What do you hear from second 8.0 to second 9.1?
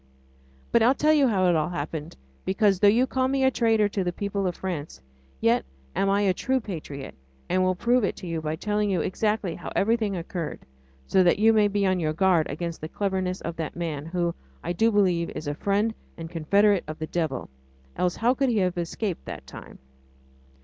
it to you by telling you